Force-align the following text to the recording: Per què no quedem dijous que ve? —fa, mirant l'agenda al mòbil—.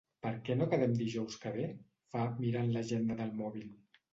Per 0.25 0.29
què 0.45 0.53
no 0.61 0.67
quedem 0.71 0.95
dijous 1.01 1.35
que 1.43 1.51
ve? 1.57 1.67
—fa, 2.15 2.25
mirant 2.41 2.75
l'agenda 2.79 3.19
al 3.27 3.37
mòbil—. 3.45 3.71